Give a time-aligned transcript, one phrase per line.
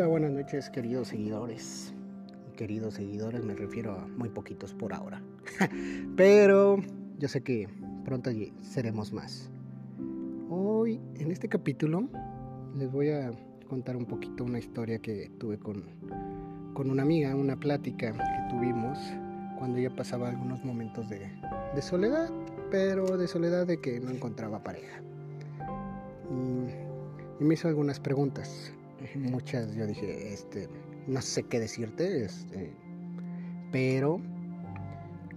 [0.00, 1.92] Hola, buenas noches queridos seguidores.
[2.56, 5.22] Queridos seguidores me refiero a muy poquitos por ahora.
[6.16, 6.78] Pero
[7.18, 7.68] yo sé que
[8.06, 8.30] pronto
[8.62, 9.50] seremos más.
[10.48, 12.08] Hoy en este capítulo
[12.78, 13.30] les voy a
[13.68, 15.84] contar un poquito una historia que tuve con,
[16.72, 18.98] con una amiga, una plática que tuvimos
[19.58, 21.30] cuando ella pasaba algunos momentos de,
[21.74, 22.30] de soledad,
[22.70, 25.02] pero de soledad de que no encontraba pareja.
[26.30, 28.72] Y, y me hizo algunas preguntas
[29.16, 30.68] muchas yo dije, este,
[31.06, 32.72] no sé qué decirte, este,
[33.72, 34.20] pero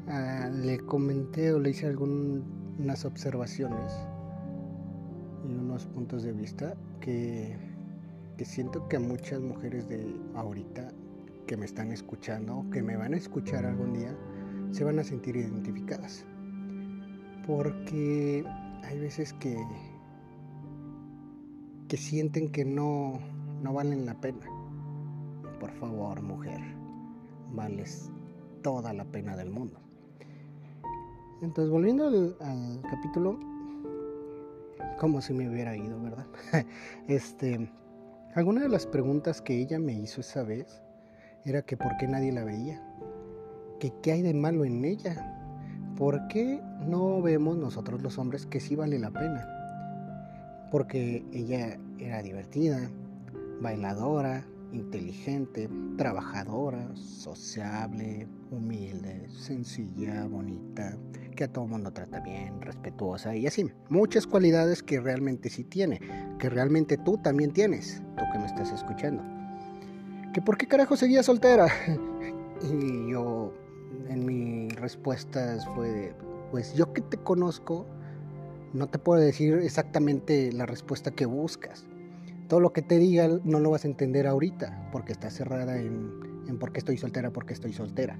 [0.08, 3.94] ah, le comenté o le hice algunas observaciones
[5.48, 7.56] y unos puntos de vista que,
[8.38, 10.90] que siento que a muchas mujeres de ahorita
[11.48, 14.16] que me están escuchando que me van a escuchar algún día
[14.72, 16.26] se van a sentir identificadas.
[17.46, 18.44] Porque
[18.84, 19.56] hay veces que,
[21.88, 23.20] que sienten que no,
[23.64, 24.46] no valen la pena.
[25.60, 26.60] Por favor, mujer,
[27.54, 28.12] vales
[28.62, 29.80] toda la pena del mundo.
[31.42, 33.40] Entonces, volviendo al, capítulo,
[35.00, 36.28] como si me hubiera ido, ¿verdad?
[37.08, 37.70] este,
[38.36, 40.82] alguna de las preguntas que ella me hizo esa vez
[41.46, 42.82] era que por qué nadie la veía,
[43.80, 45.40] que qué hay de malo en ella,
[45.98, 49.48] por qué no vemos nosotros los hombres que sí vale la pena,
[50.72, 52.90] porque ella era divertida,
[53.64, 60.98] bailadora, inteligente, trabajadora, sociable, humilde, sencilla, bonita,
[61.36, 63.72] que a todo mundo trata bien, respetuosa y así.
[63.90, 66.02] Muchas cualidades que realmente sí tiene,
[66.40, 69.24] que realmente tú también tienes, tú que me estás escuchando.
[70.34, 71.68] ¿Que por qué carajo seguía soltera?
[72.62, 73.54] y yo,
[74.10, 76.14] en mis respuestas fue,
[76.52, 77.86] pues yo que te conozco,
[78.74, 81.86] no te puedo decir exactamente la respuesta que buscas
[82.48, 86.34] todo lo que te diga no lo vas a entender ahorita, porque está cerrada en,
[86.60, 88.18] por qué estoy soltera, por qué estoy soltera.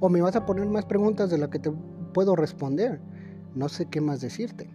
[0.00, 1.70] O me vas a poner más preguntas de las que te
[2.12, 3.00] puedo responder.
[3.54, 4.68] No sé qué más decirte,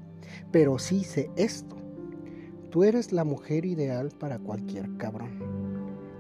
[0.52, 1.76] pero sí sé esto.
[2.70, 5.32] Tú eres la mujer ideal para cualquier cabrón.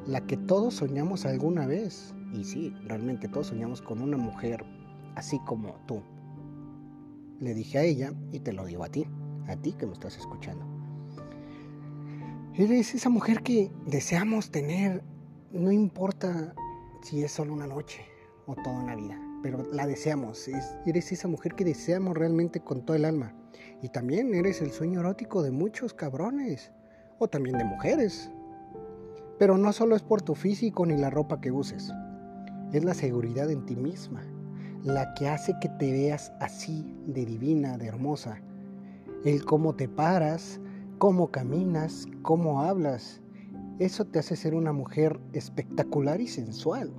[0.05, 2.13] La que todos soñamos alguna vez.
[2.33, 4.65] Y sí, realmente todos soñamos con una mujer
[5.15, 6.01] así como tú.
[7.39, 9.05] Le dije a ella y te lo digo a ti,
[9.47, 10.70] a ti que me estás escuchando.
[12.55, 15.01] Eres esa mujer que deseamos tener,
[15.53, 16.53] no importa
[17.01, 18.01] si es solo una noche
[18.45, 20.49] o toda una vida, pero la deseamos.
[20.85, 23.33] eres esa mujer que deseamos realmente con todo el alma.
[23.81, 26.73] Y también eres el sueño erótico de muchos cabrones,
[27.19, 28.29] o también de mujeres.
[29.39, 31.89] Pero no solo es por tu físico ni la ropa que uses,
[32.73, 34.23] es la seguridad en ti misma,
[34.83, 38.41] la que hace que te veas así de divina, de hermosa.
[39.23, 40.59] El cómo te paras,
[41.01, 43.21] cómo caminas, cómo hablas.
[43.79, 46.91] Eso te hace ser una mujer espectacular y sensual.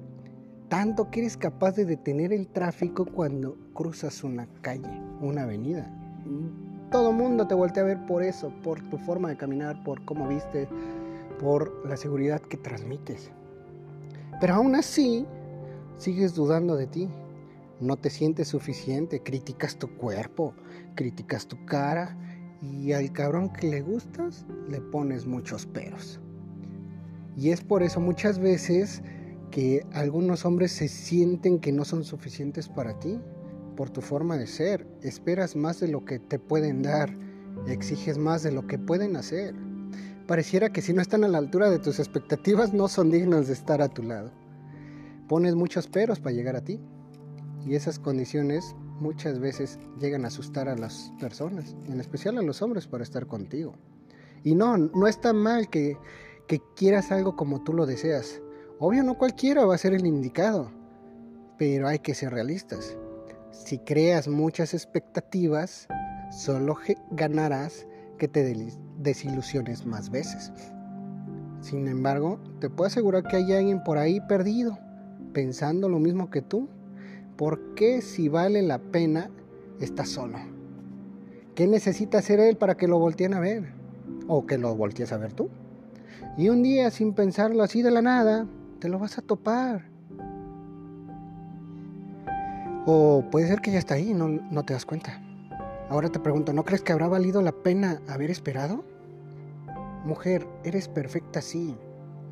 [0.69, 4.91] Tanto que eres capaz de detener el tráfico cuando cruzas una calle,
[5.21, 5.89] una avenida.
[6.91, 10.27] Todo mundo te voltea a ver por eso, por tu forma de caminar, por cómo
[10.27, 10.67] viste,
[11.39, 13.31] por la seguridad que transmites.
[14.41, 15.25] Pero aún así,
[15.97, 17.09] sigues dudando de ti.
[17.79, 20.55] No te sientes suficiente, criticas tu cuerpo,
[20.97, 22.17] criticas tu cara,
[22.63, 26.21] y al cabrón que le gustas le pones muchos peros.
[27.37, 29.03] Y es por eso muchas veces
[29.51, 33.19] que algunos hombres se sienten que no son suficientes para ti,
[33.77, 34.87] por tu forma de ser.
[35.03, 37.15] Esperas más de lo que te pueden dar,
[37.67, 39.55] exiges más de lo que pueden hacer.
[40.27, 43.55] Pareciera que si no están a la altura de tus expectativas no son dignos de
[43.55, 44.31] estar a tu lado.
[45.29, 46.81] Pones muchos peros para llegar a ti.
[47.67, 52.63] Y esas condiciones muchas veces llegan a asustar a las personas, en especial a los
[52.63, 53.75] hombres, para estar contigo.
[54.45, 55.99] Y no, no está mal que,
[56.47, 58.41] que quieras algo como tú lo deseas.
[58.79, 60.71] Obvio, no cualquiera va a ser el indicado,
[61.59, 62.97] pero hay que ser realistas.
[63.51, 65.89] Si creas muchas expectativas,
[66.31, 66.77] solo
[67.11, 67.87] ganarás
[68.19, 68.57] que te
[68.99, 70.53] desilusiones más veces.
[71.61, 74.79] Sin embargo, te puedo asegurar que hay alguien por ahí perdido,
[75.33, 76.69] pensando lo mismo que tú,
[77.43, 79.29] ¿Por qué si vale la pena
[79.81, 80.39] está solo?
[81.57, 83.73] ¿Qué necesita hacer él para que lo volteen a ver?
[84.29, 85.51] ¿O que lo voltees a ver tú?
[86.39, 88.47] Y un día, sin pensarlo así de la nada,
[88.79, 89.87] te lo vas a topar.
[92.87, 95.21] O puede ser que ya está ahí no, no te das cuenta.
[95.89, 98.85] Ahora te pregunto, ¿no crees que habrá valido la pena haber esperado?
[100.05, 101.75] Mujer, eres perfecta así.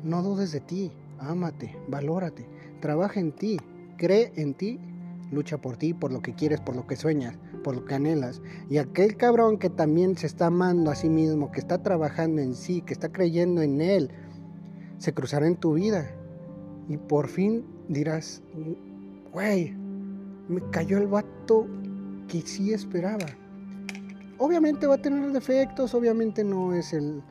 [0.05, 0.93] No dudes de ti.
[1.19, 2.47] Ámate, valórate,
[2.79, 3.59] trabaja en ti,
[3.97, 4.79] cree en ti
[5.31, 8.41] lucha por ti, por lo que quieres, por lo que sueñas, por lo que anhelas.
[8.69, 12.53] Y aquel cabrón que también se está amando a sí mismo, que está trabajando en
[12.53, 14.11] sí, que está creyendo en él,
[14.97, 16.11] se cruzará en tu vida
[16.87, 18.41] y por fin dirás,
[19.31, 19.73] güey,
[20.47, 21.67] me cayó el vato
[22.27, 23.25] que sí esperaba.
[24.37, 27.23] Obviamente va a tener defectos, obviamente no es el,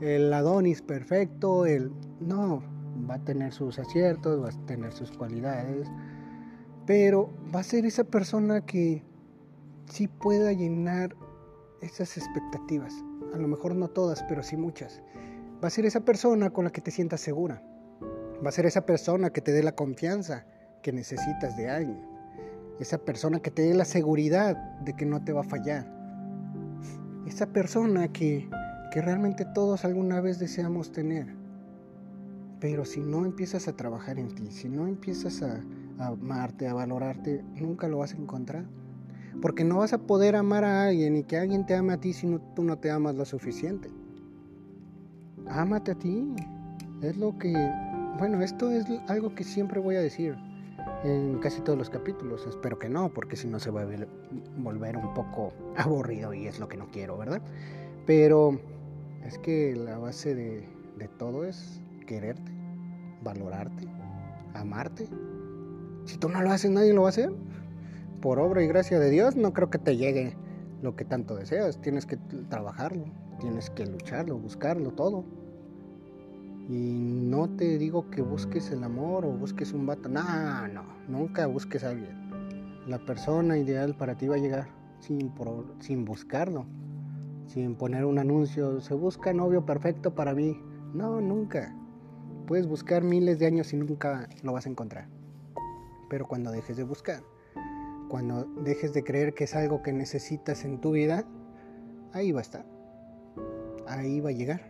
[0.00, 1.92] el Adonis perfecto, el...
[2.20, 2.62] No,
[3.08, 5.88] va a tener sus aciertos, va a tener sus cualidades,
[6.86, 9.02] pero va a ser esa persona que
[9.86, 11.14] sí pueda llenar
[11.80, 12.94] esas expectativas.
[13.34, 15.00] A lo mejor no todas, pero sí muchas.
[15.62, 17.62] Va a ser esa persona con la que te sientas segura.
[18.44, 20.46] Va a ser esa persona que te dé la confianza
[20.82, 22.00] que necesitas de alguien.
[22.80, 25.90] Esa persona que te dé la seguridad de que no te va a fallar.
[27.26, 28.48] Esa persona que,
[28.92, 31.34] que realmente todos alguna vez deseamos tener.
[32.60, 35.60] Pero si no empiezas a trabajar en ti, si no empiezas a,
[35.98, 38.64] amarte, a valorarte, nunca lo vas a encontrar.
[39.42, 42.12] Porque no vas a poder amar a alguien y que alguien te ame a ti
[42.12, 43.90] si tú no te amas lo suficiente.
[45.48, 46.34] Ámate a ti.
[47.02, 47.52] Es lo que...
[48.18, 50.36] Bueno, esto es algo que siempre voy a decir
[51.02, 52.46] en casi todos los capítulos.
[52.46, 53.86] Espero que no, porque si no se va a
[54.56, 57.42] volver un poco aburrido y es lo que no quiero, ¿verdad?
[58.06, 58.58] Pero
[59.24, 62.52] es que la base de todo es quererte,
[63.22, 63.88] valorarte,
[64.54, 65.08] amarte.
[66.04, 67.30] Si tú no lo haces, nadie lo va a hacer
[68.24, 70.34] por obra y gracia de Dios, no creo que te llegue
[70.80, 71.78] lo que tanto deseas.
[71.82, 72.16] Tienes que
[72.48, 73.04] trabajarlo,
[73.38, 75.26] tienes que lucharlo, buscarlo todo.
[76.70, 80.08] Y no te digo que busques el amor o busques un vato.
[80.08, 82.16] No, no, nunca busques a alguien.
[82.88, 84.68] La persona ideal para ti va a llegar
[85.00, 85.30] sin,
[85.80, 86.64] sin buscarlo,
[87.46, 88.80] sin poner un anuncio.
[88.80, 90.58] Se busca novio perfecto para mí.
[90.94, 91.76] No, nunca.
[92.46, 95.08] Puedes buscar miles de años y nunca lo vas a encontrar.
[96.14, 97.24] Pero cuando dejes de buscar,
[98.08, 101.24] cuando dejes de creer que es algo que necesitas en tu vida,
[102.12, 102.64] ahí va a estar.
[103.88, 104.60] Ahí va a llegar.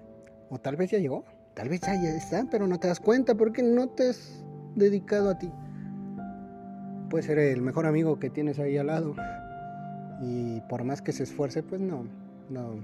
[0.49, 1.23] O tal vez ya llegó.
[1.53, 4.43] Tal vez ya está, pero no te das cuenta porque no te has
[4.75, 5.53] dedicado a ti.
[7.11, 9.15] Puede ser el mejor amigo que tienes ahí al lado.
[10.23, 12.07] Y por más que se esfuerce, pues no,
[12.49, 12.77] no,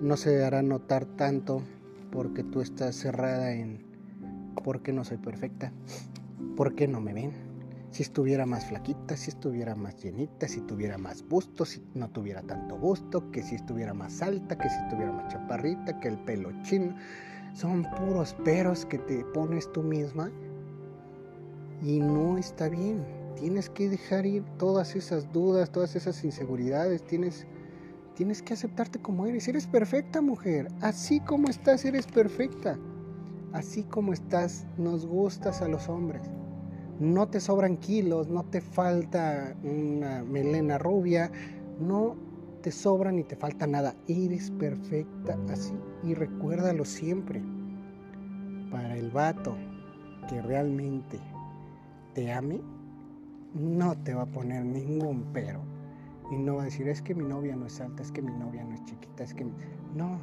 [0.00, 1.62] no se hará notar tanto
[2.10, 3.84] porque tú estás cerrada en
[4.64, 5.70] por qué no soy perfecta,
[6.56, 7.43] por qué no me ven
[7.94, 12.42] si estuviera más flaquita, si estuviera más llenita, si tuviera más busto, si no tuviera
[12.42, 16.50] tanto busto, que si estuviera más alta, que si estuviera más chaparrita, que el pelo
[16.64, 16.96] chino.
[17.52, 20.28] Son puros peros que te pones tú misma
[21.84, 23.06] y no está bien.
[23.36, 27.04] Tienes que dejar ir todas esas dudas, todas esas inseguridades.
[27.04, 27.46] Tienes,
[28.16, 29.46] tienes que aceptarte como eres.
[29.46, 30.66] Eres perfecta, mujer.
[30.80, 32.76] Así como estás, eres perfecta.
[33.52, 36.28] Así como estás, nos gustas a los hombres
[37.00, 41.30] no te sobran kilos, no te falta una melena rubia,
[41.80, 42.16] no
[42.62, 43.94] te sobra ni te falta nada.
[44.06, 47.42] Eres perfecta así y recuérdalo siempre.
[48.70, 49.56] Para el vato
[50.28, 51.20] que realmente
[52.14, 52.60] te ame,
[53.54, 55.60] no te va a poner ningún pero.
[56.30, 58.32] Y no va a decir, es que mi novia no es alta, es que mi
[58.32, 59.46] novia no es chiquita, es que...
[59.94, 60.18] No,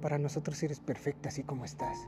[0.00, 1.98] para nosotros eres perfecta así como estás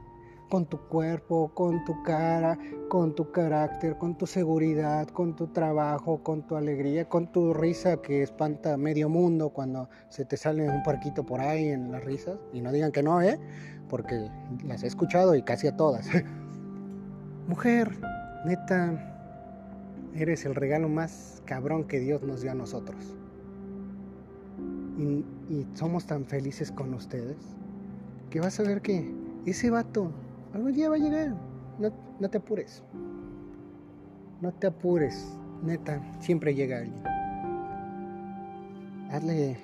[0.54, 2.56] con tu cuerpo, con tu cara,
[2.88, 7.96] con tu carácter, con tu seguridad, con tu trabajo, con tu alegría, con tu risa
[7.96, 12.38] que espanta medio mundo cuando se te sale un parquito por ahí en las risas.
[12.52, 13.36] Y no digan que no, ¿eh?
[13.88, 14.30] Porque
[14.64, 16.06] las he escuchado y casi a todas.
[17.48, 17.90] Mujer,
[18.46, 19.26] neta,
[20.14, 23.16] eres el regalo más cabrón que Dios nos dio a nosotros.
[24.98, 27.38] Y, y somos tan felices con ustedes
[28.30, 29.12] que vas a ver que
[29.46, 30.12] ese vato
[30.54, 31.34] Algún día va a llegar.
[31.78, 32.82] No, te apures.
[34.40, 35.36] No te apures.
[35.64, 37.02] Neta, siempre llega alguien.
[39.10, 39.56] Hazle,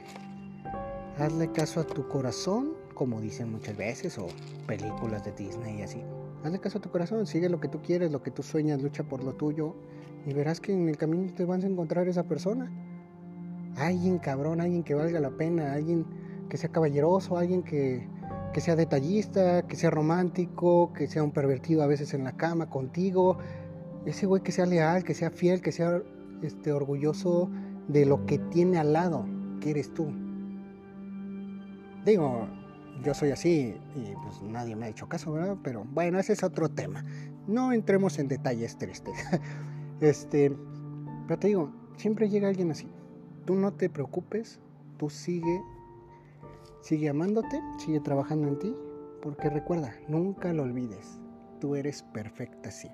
[1.19, 4.27] hazle caso a tu corazón, como dicen muchas veces, o
[4.67, 6.03] películas de Disney y así.
[6.43, 9.05] Hazle caso a tu corazón, sigue lo que tú quieres, lo que tú sueñas, lucha
[9.05, 9.77] por lo tuyo
[10.27, 12.71] y verás que en el camino te vas a encontrar esa persona.
[13.77, 16.05] Alguien cabrón, alguien que valga la pena, alguien
[16.49, 18.09] que sea caballeroso, alguien que,
[18.53, 22.69] que sea detallista, que sea romántico, que sea un pervertido a veces en la cama
[22.69, 23.39] contigo.
[24.07, 26.03] Ese güey que sea leal, que sea fiel, que sea
[26.43, 27.51] este, orgulloso
[27.89, 29.27] de lo que tiene al lado,
[29.61, 30.13] que eres tú.
[32.05, 32.49] Digo,
[33.05, 35.57] yo soy así y pues nadie me ha hecho caso, ¿verdad?
[35.63, 37.05] Pero bueno, ese es otro tema.
[37.47, 39.15] No entremos en detalles tristes.
[40.01, 40.51] Este,
[41.29, 42.89] pero te digo, siempre llega alguien así.
[43.45, 44.59] Tú no te preocupes,
[44.97, 45.61] tú sigue
[46.83, 48.77] Sigue amándote, sigue trabajando en ti,
[49.21, 51.21] porque recuerda, nunca lo olvides,
[51.61, 52.89] tú eres perfecta así.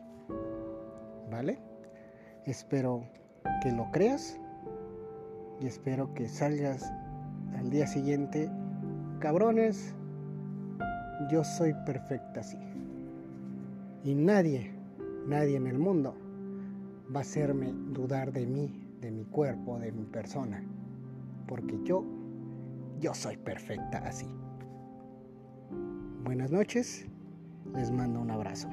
[1.30, 1.58] ¿Vale?
[2.44, 3.04] Espero
[3.62, 4.38] que lo creas
[5.60, 6.92] y espero que salgas
[7.56, 8.50] al día siguiente.
[9.20, 9.94] Cabrones,
[11.30, 12.58] yo soy perfecta así.
[14.04, 14.72] Y nadie,
[15.26, 16.14] nadie en el mundo
[17.14, 20.62] va a hacerme dudar de mí, de mi cuerpo, de mi persona.
[21.46, 22.04] Porque yo,
[22.98, 24.26] yo soy perfecta así.
[26.24, 27.06] Buenas noches,
[27.74, 28.68] les mando un abrazo.